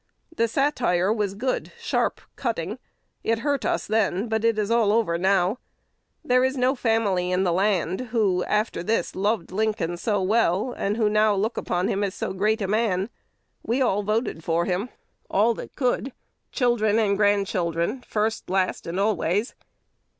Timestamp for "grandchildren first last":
17.15-18.87